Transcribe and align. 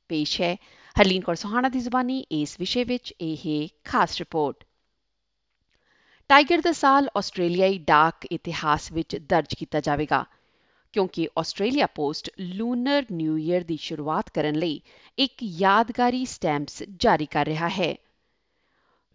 ਪੇਸ਼ 0.09 0.41
ਹੈ 0.41 0.57
ਹਰਲੀਨ 1.01 1.21
ਕੌਰ 1.21 1.35
ਸੁਹਾਣਾ 1.35 1.69
ਦੀ 1.69 1.79
ਜ਼ੁਬਾਨੀ, 1.79 2.25
ਇਸ 2.31 2.59
ਵਿਸ਼ੇ 2.59 2.83
ਵਿੱਚ 2.83 3.13
ਇਹ 3.21 3.69
ਖਾਸ 3.83 4.17
ਰਿਪੋਰਟ। 4.17 4.68
ਟਾਈਗਰ 6.29 6.61
ਦਾ 6.61 6.71
ਸਾਲ 6.71 7.07
ਆਸਟ੍ਰੇਲੀਆਈ 7.17 7.77
ਡਾਕ 7.77 8.25
ਇਤਿਹਾਸ 8.25 8.91
ਵਿੱਚ 8.91 9.15
ਦਰਜ 9.29 9.53
ਕੀਤਾ 9.53 9.79
ਜਾਵੇਗਾ, 9.79 10.23
ਕਿਉਂਕਿ 10.93 11.27
Australia 11.39 11.85
post 11.95 12.29
lunar 12.39 13.05
new 13.11 13.37
year 13.37 13.63
ਦੀ 13.63 13.77
ਸ਼ੁਰੂਆਤ 13.77 14.29
ਕਰਨ 14.29 14.55
ਲਈ 14.55 14.79
ਇੱਕ 15.17 15.43
ਯਾਦਗਾਰੀ 15.53 16.23
ਸਟੈਂਪਸ 16.25 16.83
ਜਾਰੀ 16.99 17.25
ਕਰ 17.25 17.45
ਰਿਹਾ 17.45 17.69
ਹੈ। 17.69 17.93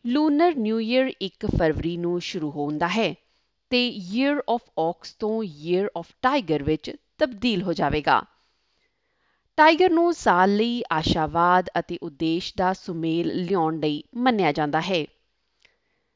ਲੂਨਰ 0.05 0.57
ਨਿਊ 0.57 0.81
ਈਅਰ 0.81 1.13
1 1.23 1.47
ਫਰਵਰੀ 1.59 1.97
ਨੂੰ 1.97 2.21
ਸ਼ੁਰੂ 2.21 2.51
ਹੁੰਦਾ 2.51 2.89
ਹੈ 2.89 3.13
ਤੇ 3.71 3.87
ਈਅਰ 3.89 4.43
ਆਫ 4.51 4.69
ਔਕਸ 4.79 5.13
ਤੋਂ 5.15 5.43
ਈਅਰ 5.45 5.89
ਆਫ 5.97 6.13
ਟਾਈਗਰ 6.23 6.63
ਵਿੱਚ 6.63 6.95
ਤਬਦੀਲ 7.19 7.63
ਹੋ 7.63 7.73
ਜਾਵੇਗਾ। 7.73 8.23
ਟਾਈਗਰ 9.59 9.91
ਨੂੰ 9.91 10.13
ਸਾਲ 10.15 10.57
ਲਈ 10.57 10.83
ਆਸ਼ਾਵਾਦ 10.93 11.71
ਅਤੇ 11.79 11.99
ਉਦੇਸ਼ 12.03 12.53
ਦਾ 12.59 12.73
ਸੁਮੇਲ 12.73 13.35
ਲਿਆਉਣ 13.37 13.81
ਲਈ 13.81 14.03
ਮੰਨਿਆ 14.17 14.53
ਜਾਂਦਾ 14.53 14.81
ਹੈ। 14.81 15.05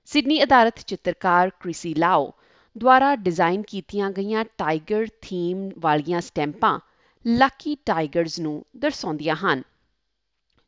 ਸਿਡਨੀ 0.08 0.38
ਆਧਾਰਿਤ 0.40 0.78
ਚਿੱਤਰਕਾਰ 0.80 1.50
ਕ੍ਰਿਸੀ 1.60 1.92
ਲਾਓ 1.94 2.30
ਦੁਆਰਾ 2.76 3.14
ਡਿਜ਼ਾਈਨ 3.16 3.62
ਕੀਤੀਆਂ 3.62 4.10
ਗਈਆਂ 4.10 4.44
ਟਾਈਗਰ 4.58 5.06
ਥੀਮ 5.22 5.68
ਵਾਲੀਆਂ 5.78 6.20
ਸਟੈਂਪਾਂ 6.20 6.78
ਲੱਕੀ 7.24 7.74
ਟਾਈਗਰਸ 7.86 8.38
ਨੂੰ 8.40 8.64
ਦਰਸਾਉਂਦੀਆਂ 8.76 9.34
ਹਨ, 9.36 9.62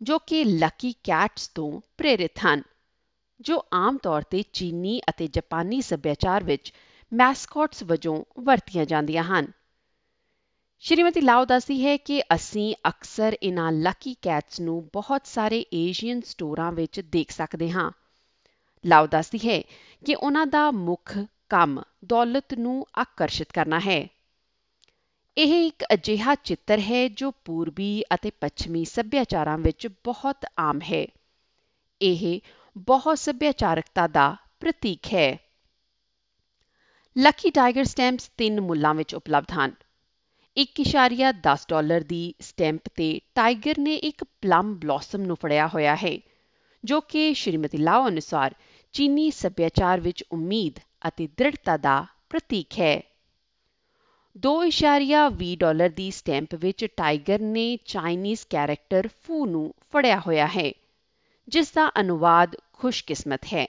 ਜੋ 0.00 0.18
ਕਿ 0.18 0.42
ਲੱਕੀ 0.44 0.92
ਕੈਟਸ 1.04 1.48
ਤੋਂ 1.48 1.80
ਪ੍ਰੇਰਿਤ 1.98 2.38
ਹਨ, 2.38 2.62
ਜੋ 3.40 3.62
ਆਮ 3.72 3.98
ਤੌਰ 3.98 4.22
ਤੇ 4.22 4.42
ਚੀਨੀ 4.52 5.00
ਅਤੇ 5.10 5.26
ਜਾਪਾਨੀ 5.26 5.80
ਸੱਭਿਆਚਾਰ 5.80 6.44
ਵਿੱਚ 6.44 6.72
ਮੈਸਕਟਸ 7.12 7.82
ਵਜੋਂ 7.82 8.22
ਵਰਤੀਆਂ 8.40 8.84
ਜਾਂਦੀਆਂ 8.84 9.24
ਹਨ। 9.24 9.46
ਸ਼੍ਰੀਮਤੀ 10.82 11.20
ਲਾਓ 11.20 11.44
ਦੱਸਦੀ 11.44 11.84
ਹੈ 11.86 11.96
ਕਿ 11.96 12.20
ਅਸੀਂ 12.34 12.74
ਅਕਸਰ 12.88 13.36
ਇਹਨਾਂ 13.42 13.70
ਲੱਕੀ 13.72 14.14
ਕੈਟਸ 14.22 14.60
ਨੂੰ 14.60 14.82
ਬਹੁਤ 14.92 15.26
ਸਾਰੇ 15.26 15.64
ਏਸ਼ੀਅਨ 15.74 16.20
ਸਟੋਰਾਂ 16.20 16.70
ਵਿੱਚ 16.72 17.00
ਦੇਖ 17.00 17.30
ਸਕਦੇ 17.30 17.70
ਹਾਂ। 17.70 17.90
ਲਾਓ 18.86 19.06
ਦੱਸਦੀ 19.06 19.38
ਹੈ 19.48 19.60
ਕਿ 20.06 20.14
ਉਹਨਾਂ 20.14 20.46
ਦਾ 20.46 20.70
ਮੁੱਖ 20.70 21.18
ਕੰਮ 21.48 21.82
ਦੌਲਤ 22.04 22.54
ਨੂੰ 22.54 22.86
ਆਕਰਸ਼ਿਤ 22.98 23.52
ਕਰਨਾ 23.52 23.80
ਹੈ। 23.80 24.06
ਇਹ 25.36 25.66
ਇੱਕ 25.66 25.84
ਅਜਿਹਾ 25.94 26.34
ਚਿੱਤਰ 26.34 26.78
ਹੈ 26.80 27.08
ਜੋ 27.08 27.30
ਪੂਰਬੀ 27.30 28.02
ਅਤੇ 28.14 28.30
ਪੱਛਮੀ 28.30 28.84
ਸੱਭਿਆਚਾਰਾਂ 28.84 29.58
ਵਿੱਚ 29.58 29.86
ਬਹੁਤ 29.86 30.46
ਆਮ 30.58 30.80
ਹੈ। 30.92 31.06
ਇਹ 32.00 32.40
ਬਹੁਤ 32.78 33.18
ਸੱਭਿਆਚਾਰਕਤਾ 33.18 34.06
ਦਾ 34.06 34.36
ਪ੍ਰਤੀਕ 34.60 35.14
ਹੈ। 35.14 35.38
ਲੱਕੀ 37.18 37.50
ਟਾਈਗਰ 37.50 37.84
ਸਟੈਂਪਸ 37.84 38.30
ਤਿੰਨ 38.36 38.60
ਮੁੱਲਾਂ 38.60 38.94
ਵਿੱਚ 38.94 39.14
ਉਪਲਬਧ 39.14 39.50
ਹਨ। 39.50 39.72
1.10 40.56 41.66
ਡਾਲਰ 41.68 42.00
ਦੀ 42.00 42.34
ਸਟੈਂਪ 42.40 42.80
ਤੇ 42.94 43.20
ਟਾਈਗਰ 43.34 43.74
ਨੇ 43.78 43.94
ਇੱਕ 43.94 44.24
ਪਲਮ 44.24 44.74
ਬਲੌਸਮ 44.74 45.22
ਨੂੰ 45.22 45.36
ਫੜਿਆ 45.36 45.68
ਹੋਇਆ 45.68 45.96
ਹੈ, 45.96 46.18
ਜੋ 46.84 47.00
ਕਿ 47.00 47.34
ਸ਼੍ਰੀਮਤੀ 47.34 47.78
ਲਾਓ 47.78 48.08
ਅਨੁਸਾਰ 48.08 48.54
ਚੀਨੀ 48.94 49.30
ਸੱਭਿਆਚਾਰ 49.30 50.00
ਵਿੱਚ 50.00 50.24
ਉਮੀਦ 50.32 50.78
ਅਤੇ 51.08 51.26
ਦ੍ਰਿੜਤਾ 51.26 51.76
ਦਾ 51.76 52.06
ਪ੍ਰਤੀਕ 52.30 52.78
ਹੈ। 52.78 53.00
2.20 54.36 55.54
ਡਾਲਰ 55.56 55.88
ਦੀ 55.88 56.10
ਸਟੈਂਪ 56.10 56.54
ਵਿੱਚ 56.54 56.84
ਟਾਈਗਰ 56.96 57.40
ਨੇ 57.40 57.76
ਚਾਈਨੀਜ਼ 57.84 58.46
ਕੈਰੈਕਟਰ 58.50 59.08
ਫੂ 59.22 59.46
ਨੂੰ 59.46 59.72
ਫੜਿਆ 59.92 60.18
ਹੋਇਆ 60.20 60.46
ਹੈ, 60.46 60.70
ਜਿਸ 61.48 61.72
ਦਾ 61.72 61.90
ਅਨੁਵਾਦ 62.00 62.56
ਖੁਸ਼ਕਿਸਮਤ 62.72 63.46
ਹੈ 63.54 63.66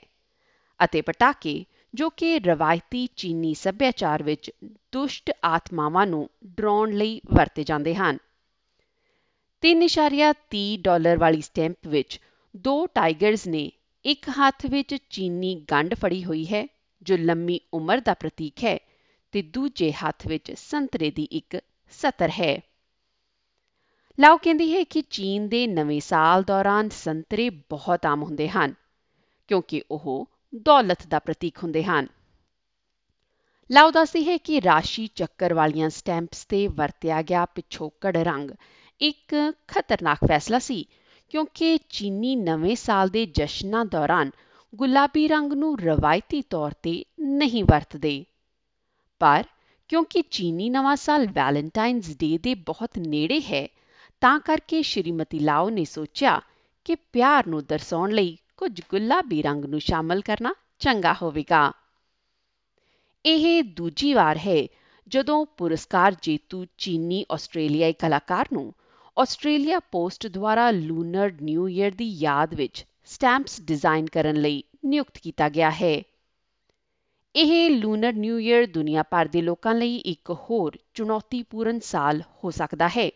ਅਤੇ 0.80 1.02
ਪਟਾਕੇ 1.02 1.64
ਜੋ 1.94 2.10
ਕਿ 2.10 2.40
ਰਵਾਇਤੀ 2.40 3.08
ਚੀਨੀ 3.16 3.54
ਸੱਭਿਆਚਾਰ 3.54 4.24
ਵਿੱਚ 4.24 4.52
ਦੁਸ਼ਟ 4.92 5.32
ਆਤਮਾਵਾਂ 5.44 6.06
ਨੂੰ 6.08 6.30
ਡਰਾਉਣ 6.46 6.92
ਲਈ 6.92 7.20
ਵਰਤੇ 7.34 7.64
ਜਾਂਦੇ 7.64 7.96
ਹਨ। 7.96 8.18
3.30 9.64 10.78
ਡਾਲਰ 10.78 11.18
ਵਾਲੀ 11.18 11.42
ਸਟੈਂਪ 11.42 11.88
ਵਿੱਚ 11.88 12.20
ਦੋ 12.56 12.86
ਟਾਈਗਰਸ 12.88 13.48
ਨੇ 13.48 13.70
ਇੱਕ 14.06 14.30
ਹੱਥ 14.30 14.66
ਵਿੱਚ 14.66 14.96
ਚੀਨੀ 15.10 15.56
ਗੰਢ 15.72 15.94
ਫੜੀ 15.94 16.24
ਹੋਈ 16.24 16.46
ਹੈ, 16.54 16.66
ਜੋ 17.02 17.18
ਲੰਮੀ 17.18 17.60
ਉਮਰ 17.74 18.00
ਦਾ 18.00 18.14
ਪ੍ਰਤੀਕ 18.14 18.64
ਹੈ 18.64 18.78
ਤੇ 19.34 19.42
ਦੂਜੇ 19.42 19.92
ਹੱਥ 19.92 20.28
ਵਿੱਚ 20.28 20.52
ਸੰਤਰੇ 20.52 21.12
ਦੀ 21.12 21.24
ਇੱਕ 21.24 21.60
ਸਤਰ 21.94 22.30
ਹੈ। 22.30 22.60
ਲਾਓ 24.18 24.38
ਕਹਿੰਦੀ 24.38 24.74
ਹੈ 24.74 24.84
ਕਿ 24.84 25.02
ਚੀਨ 25.02 25.48
ਦੇ 25.50 25.68
ਨਵੇਂ 25.68 26.00
ਸਾਲ 26.02 26.44
ਦੌਰਾਨ 26.44 26.90
ਸੰਤਰੇ 26.90 27.50
ਬਹੁਤ 27.50 28.06
ਆਮ 28.06 28.24
ਹੁੰਦੇ 28.24 28.50
ਹਨ, 28.50 28.74
ਕਿਉਂਕਿ 29.50 29.82
ਉਹ 29.92 30.26
ਦੌਲਤ 30.56 31.08
ਦਾ 31.08 31.20
ਪ੍ਰਤੀਕ 31.20 31.58
ਹੁੰਦੇ 31.64 31.84
ਹਨ। 31.84 32.08
ਲਾਓ 33.70 33.92
ਦੱਸਦੀ 33.92 34.28
ਹੈ 34.28 34.38
ਕਿ 34.38 34.62
ਰਾਸ਼ੀ 34.62 35.08
ਚੱਕਰ 35.08 35.54
ਵਾਲੀਆਂ 35.54 35.90
ਸਟੈਂਪਸ 35.90 36.46
ਤੇ 36.46 36.68
ਵਰਤਿਆ 36.68 37.22
ਗਿਆ 37.22 37.46
ਪਿਛੋਕੜ 37.46 38.18
ਰੰਗ 38.18 38.52
ਇੱਕ 39.02 39.36
ਖਤਰਨਾਕ 39.68 40.18
ਫੈਸਲਾ 40.28 40.60
ਸੀ 40.60 40.86
ਕਿਉਂਕਿ 41.32 41.78
ਚੀਨੀ 41.90 42.36
ਨਵੇਂ 42.36 42.76
ਸਾਲ 42.76 43.10
ਦੇ 43.10 43.26
ਜਸ਼ਨਾਂ 43.26 43.86
ਦੌਰਾਨ 43.86 44.32
ਗੁਲਾਬੀ 44.76 45.28
ਰੰਗ 45.28 45.54
ਨੂੰ 45.54 45.80
ਰਵਾਇਤੀ 45.80 46.42
ਤੌਰ 46.42 46.72
ਤੇ 46.72 47.04
ਨਹੀਂ 47.20 47.64
ਵਰਤਦੇ। 47.64 48.26
ਪਰ 49.20 49.44
ਕਿਉਂਕਿ 49.90 50.22
ਚੀਨੀ 50.22 50.70
ਨਵਾਂ 50.70 50.96
ਸਾਲ 50.96 51.28
ਵੈਲੈਂਟਾਈਨਸ 51.28 52.18
ਡੇ 52.18 52.38
ਦੇ 52.38 52.56
ਬਹੁਤ 52.56 52.98
ਨੇੜੇ 52.98 53.42
ਹੈ, 53.42 53.68
ਤਾਂ 54.22 54.40
ਕਰਕੇ 54.40 54.82
ਸ਼੍ਰੀਮਤੀ 54.82 55.40
ਲਾਓ 55.40 55.70
ਨੇ 55.70 55.86
ਸੋਚਿਆ 55.86 56.42
ਕਿ 56.86 56.96
ਪਿਆਰ 56.96 57.48
ਨੂੰ 57.48 57.64
ਦਰਸਾਉਣ 57.66 58.12
ਲਈ 58.12 58.38
ਕੁਝ 58.58 58.82
ਗੁਲਾਬੀ 58.90 59.42
ਰੰਗ 59.42 59.66
ਨੂੰ 59.66 59.80
ਸ਼ਾਮਲ 59.80 60.22
ਕਰਨਾ 60.22 60.54
ਚੰਗਾ 60.80 61.16
ਹੋਵੇਗਾ। 61.22 61.72
ਇਹ 63.26 63.64
ਦੂਜੀ 63.64 64.14
ਵਾਰ 64.14 64.38
ਹੈ 64.38 64.68
ਜਦੋਂ 65.08 65.46
ਪੁਰਸਕਾਰ 65.46 66.16
ਜੇਤੂ 66.22 66.66
ਚੀਨੀ 66.78 67.26
ਆਸਟ੍ਰੇਲੀਆਈ 67.32 67.94
ਕਲਾਕਾਰ 67.94 68.46
ਨੂੰ 68.54 68.74
ਆਸਟ੍ਰੇਲੀਆ 69.22 69.80
ਪੋਸਟ 69.80 70.28
ਦੁਆਰਾ 70.28 70.72
ਲੂਨਰ 70.72 71.32
ਨਿਊ 71.42 71.68
ਈਅਰ 71.70 71.92
ਦੀ 71.92 72.06
ਯਾਦ 72.10 72.54
ਵਿੱਚ 72.54 72.86
ਸਟੈਂਪਸ 73.06 73.62
ਡਿਜ਼ਾਈਨ 73.62 74.06
ਕਰਨ 74.06 74.36
ਲਈ 74.36 74.64
ਨਿਯੁਕਤ 74.86 75.18
ਕੀਤਾ 75.18 75.50
ਗਿਆ 75.50 75.72
ਹੈ। 75.72 76.02
ਇਹ 77.36 77.70
ਲੂਨਰ 77.70 78.14
ਨਿਊ 78.14 78.40
ਈਅਰ 78.40 78.66
ਦੁਨੀਆ 78.66 79.04
ਭਰ 79.04 79.26
ਦੇ 79.26 79.42
ਲੋਕਾਂ 79.42 79.76
ਲਈ 79.76 79.98
ਇੱਕ 79.98 80.32
ਹੋਰ 80.32 80.78
ਚੁਣੌਤੀਪੂਰਨ 80.94 81.80
ਸਾਲ 81.80 82.22
ਹੋ 82.44 82.52
ਸਕਦਾ 82.52 82.88
ਹੈ। 82.88 83.10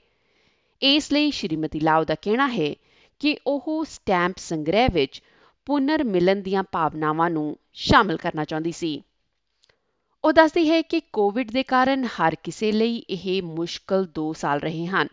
ਇਸ 0.81 1.13
ਲਈ 1.13 1.31
ਸ਼੍ਰੀਮਤੀ 1.31 1.79
ਲਾਓ 1.79 2.03
ਦਾ 2.03 2.15
ਕਹਿਣਾ 2.15 2.47
ਹੈ 2.47 2.75
ਕਿ 3.19 3.37
ਉਹ 3.47 3.85
ਸਟੈਂਪ 3.85 4.37
ਸੰਗ੍ਰਹਿ 4.37 4.87
ਵਿੱਚ 4.93 5.23
ਪੁਨਰ 5.65 6.03
ਮਿਲਨ 6.03 6.41
ਦੀਆਂ 6.41 6.63
ਭਾਵਨਾਵਾਂ 6.71 7.29
ਨੂੰ 7.29 7.57
ਸ਼ਾਮਲ 7.73 8.17
ਕਰਨਾ 8.17 8.45
ਚਾਹੁੰਦੀ 8.45 8.71
ਸੀ। 8.71 9.01
ਉਹ 10.23 10.33
ਦੱਸਦੀ 10.33 10.69
ਹੈ 10.69 10.81
ਕਿ 10.81 10.99
ਕੋਵਿਡ 11.13 11.51
ਦੇ 11.51 11.63
ਕਾਰਨ 11.63 12.05
ਹਰ 12.05 12.35
ਕਿਸੇ 12.43 12.71
ਲਈ 12.71 12.95
ਇਹ 13.09 13.43
ਮੁਸ਼ਕਲ 13.43 14.07
2 14.19 14.33
ਸਾਲ 14.33 14.59
ਰਹੇ 14.59 14.85
ਹਨ। 14.85 15.07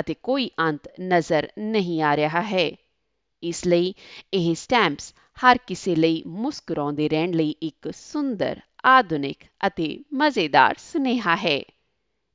ਅਤੇ 0.00 0.14
ਕੋਈ 0.22 0.50
ਅੰਤ 0.60 0.88
ਨਜ਼ਰ 1.00 1.48
ਨਹੀਂ 1.58 2.02
ਆ 2.02 2.16
ਰਿਹਾ 2.16 2.42
ਹੈ। 2.42 2.70
ਇਸ 3.42 3.66
ਲਈ 3.66 3.94
ਇਹ 4.34 4.54
ਸਟੈਂਪਸ 4.54 5.14
ਹਰ 5.44 5.58
ਕਿਸੇ 5.66 5.96
ਲਈ 5.96 6.22
ਮੁਸਕਰਾਉਂਦੇ 6.26 7.08
ਰਹਿਣ 7.08 7.30
ਲਈ 7.30 7.50
ਇੱਕ 7.62 7.90
ਸੁੰਦਰ, 7.94 8.60
ਆਧੁਨਿਕ 8.84 9.44
ਅਤੇ 9.66 9.98
ਮਜ਼ੇਦਾਰ 10.12 10.74
ਸੁਨੇਹਾ 10.78 11.36
ਹੈ। 11.36 11.62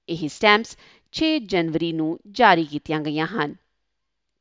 ਇਹ 0.09 0.29
ਸਟੈਂਪਸ 0.29 0.77
6 1.13 1.39
ਜਨਵਰੀ 1.39 1.91
ਨੂੰ 1.93 2.19
ਜਾਰੀ 2.31 2.65
ਕੀਤੀਆਂ 2.65 2.99
ਗਈਆਂ 2.99 3.27
ਹਨ। 3.27 3.55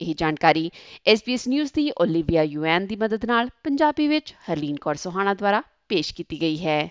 ਇਹ 0.01 0.15
ਜਾਣਕਾਰੀ 0.15 0.71
SBS 1.13 1.45
ਨਿਊਜ਼ 1.49 1.73
ਦੀ 1.75 1.91
ਓਲੀਵੀਆ 2.01 2.43
ਯੂਐਨ 2.43 2.87
ਦੀ 2.87 2.97
ਮਦਦ 2.97 3.25
ਨਾਲ 3.25 3.49
ਪੰਜਾਬੀ 3.65 4.09
ਵਿੱਚ 4.09 4.35
ਹਰਲੀਨ 4.49 4.77
ਕੌਰ 4.77 4.95
ਸੁਹਾਣਾ 4.95 5.35
ਦੁਆਰਾ 5.35 5.63
ਪੇਸ਼ 5.89 6.15
ਕੀਤੀ 6.15 6.41
ਗਈ 6.41 6.67
ਹੈ। 6.67 6.91